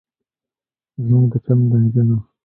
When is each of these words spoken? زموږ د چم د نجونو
زموږ 1.03 1.25
د 1.31 1.33
چم 1.45 1.59
د 1.69 1.71
نجونو 1.83 2.17